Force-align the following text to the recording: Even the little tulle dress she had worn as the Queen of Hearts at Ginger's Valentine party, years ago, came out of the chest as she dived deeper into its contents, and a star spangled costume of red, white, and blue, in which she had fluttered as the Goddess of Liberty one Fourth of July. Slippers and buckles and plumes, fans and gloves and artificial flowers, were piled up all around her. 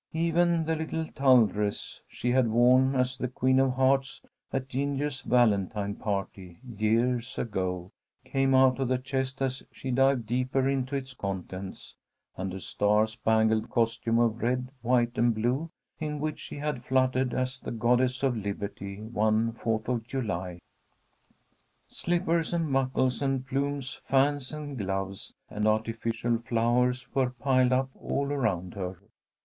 Even 0.13 0.65
the 0.65 0.75
little 0.75 1.05
tulle 1.09 1.45
dress 1.45 2.01
she 2.07 2.31
had 2.31 2.49
worn 2.49 2.95
as 2.95 3.19
the 3.19 3.27
Queen 3.27 3.59
of 3.59 3.73
Hearts 3.73 4.23
at 4.51 4.67
Ginger's 4.67 5.21
Valentine 5.21 5.93
party, 5.93 6.57
years 6.75 7.37
ago, 7.37 7.91
came 8.25 8.55
out 8.55 8.79
of 8.79 8.87
the 8.87 8.97
chest 8.97 9.43
as 9.43 9.61
she 9.71 9.91
dived 9.91 10.25
deeper 10.25 10.67
into 10.67 10.95
its 10.95 11.13
contents, 11.13 11.93
and 12.35 12.51
a 12.51 12.59
star 12.59 13.05
spangled 13.05 13.69
costume 13.69 14.17
of 14.17 14.41
red, 14.41 14.71
white, 14.81 15.19
and 15.19 15.35
blue, 15.35 15.69
in 15.99 16.19
which 16.19 16.39
she 16.39 16.55
had 16.55 16.83
fluttered 16.83 17.31
as 17.35 17.59
the 17.59 17.69
Goddess 17.69 18.23
of 18.23 18.35
Liberty 18.35 19.01
one 19.03 19.51
Fourth 19.51 19.87
of 19.87 20.07
July. 20.07 20.57
Slippers 21.87 22.53
and 22.55 22.73
buckles 22.73 23.21
and 23.21 23.45
plumes, 23.45 23.93
fans 24.01 24.51
and 24.51 24.79
gloves 24.79 25.35
and 25.47 25.67
artificial 25.67 26.39
flowers, 26.39 27.07
were 27.13 27.29
piled 27.29 27.71
up 27.71 27.91
all 27.93 28.25
around 28.33 28.73
her. 28.73 28.97